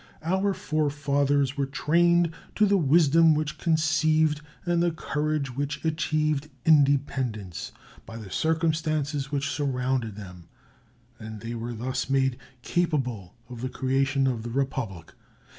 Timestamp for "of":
13.47-13.61, 14.25-14.41